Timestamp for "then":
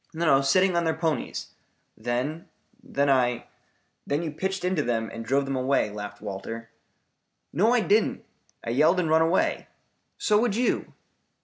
1.95-2.49, 2.81-3.07, 4.07-4.23